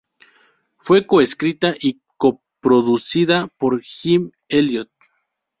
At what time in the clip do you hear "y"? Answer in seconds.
1.79-2.01